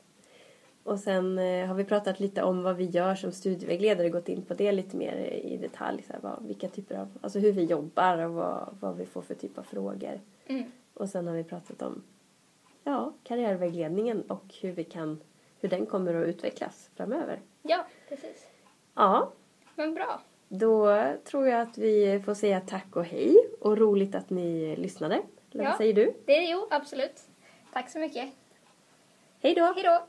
Och 0.86 1.00
sen 1.00 1.39
eh, 1.39 1.68
har 1.68 1.75
vi 1.75 1.84
pratat 1.84 2.20
lite 2.20 2.44
om 2.44 2.63
vad 2.63 2.75
vi 2.75 2.86
gör 2.86 3.15
som 3.15 3.32
studievägledare, 3.32 4.10
gått 4.10 4.30
in 4.30 4.42
på 4.42 4.54
det 4.54 4.72
lite 4.72 4.98
mer 4.98 5.15
i 5.44 5.58
detalj. 5.58 6.04
Så 6.08 6.13
här, 6.13 6.20
vad, 6.22 6.44
vilka 6.48 6.68
typer 6.68 6.96
av, 6.96 7.08
alltså 7.22 7.39
hur 7.39 7.51
vi 7.51 7.63
jobbar 7.63 8.18
och 8.18 8.34
vad, 8.34 8.77
vad 8.80 8.98
vi 8.98 9.06
får 9.06 9.22
för 9.22 9.36
typ 9.36 9.58
av 9.58 9.63
frågor. 9.63 10.22
Mm. 10.48 10.72
Och 10.94 11.10
sen 11.10 11.27
har 11.27 11.34
vi 11.36 11.44
pratat 11.44 11.82
om 11.82 12.04
ja, 12.84 13.13
karriärvägledningen 13.24 14.22
och 14.22 14.44
hur, 14.62 14.72
vi 14.72 14.84
kan, 14.84 15.20
hur 15.60 15.70
den 15.70 15.86
kommer 15.86 16.13
att 16.15 16.27
utvecklas 16.27 16.89
framöver. 16.96 17.39
Ja, 17.62 17.86
precis. 18.10 18.48
Ja, 18.94 19.32
Men 19.75 19.94
bra. 19.94 20.22
då 20.48 21.04
tror 21.24 21.48
jag 21.48 21.62
att 21.62 21.77
vi 21.77 22.22
får 22.25 22.34
säga 22.34 22.62
tack 22.62 22.96
och 22.96 23.06
hej 23.06 23.38
och 23.60 23.77
roligt 23.77 24.15
att 24.15 24.30
ni 24.30 24.75
lyssnade. 24.75 25.22
Eller 25.51 25.63
Ja. 25.63 25.70
vad 25.70 25.77
säger 25.77 25.94
du? 25.94 26.13
Det 26.25 26.38
är 26.38 26.51
jo, 26.51 26.68
absolut. 26.72 27.22
Tack 27.74 27.89
så 27.89 28.00
mycket. 28.00 28.30
Hej 29.42 29.54
då! 29.56 29.74
Hej 29.75 29.84
då! 29.84 30.06